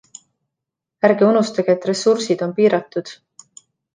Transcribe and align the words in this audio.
Ärge 1.09 1.27
unustage, 1.33 1.75
et 1.79 1.85
ressursid 1.91 2.43
on 2.47 2.57
piiratud. 2.61 3.13